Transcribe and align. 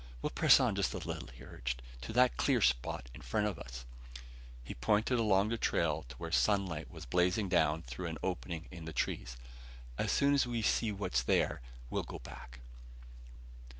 "We'll 0.23 0.31
press 0.31 0.59
on 0.59 0.73
just 0.73 0.95
a 0.95 0.97
little," 0.97 1.27
he 1.31 1.43
urged. 1.43 1.83
"To 2.01 2.13
that 2.13 2.35
clear 2.35 2.59
spot 2.59 3.07
in 3.13 3.21
front 3.21 3.45
of 3.45 3.59
us." 3.59 3.85
He 4.63 4.73
pointed 4.73 5.19
along 5.19 5.49
the 5.49 5.59
trail 5.59 6.01
to 6.09 6.15
where 6.15 6.31
sunlight 6.31 6.89
was 6.89 7.05
blazing 7.05 7.47
down 7.49 7.83
through 7.83 8.07
an 8.07 8.17
opening 8.23 8.67
in 8.71 8.85
the 8.85 8.93
trees. 8.93 9.37
"As 9.99 10.11
soon 10.11 10.33
as 10.33 10.47
we 10.47 10.63
see 10.63 10.91
what's 10.91 11.21
there, 11.21 11.61
we'll 11.91 12.01
go 12.01 12.17
back." 12.17 12.61